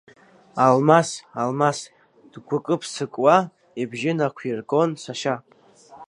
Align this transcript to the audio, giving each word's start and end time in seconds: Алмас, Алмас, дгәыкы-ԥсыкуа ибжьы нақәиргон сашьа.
Алмас, 0.65 1.09
Алмас, 1.41 1.79
дгәыкы-ԥсыкуа 2.31 3.35
ибжьы 3.81 4.11
нақәиргон 4.17 4.89
сашьа. 5.03 5.35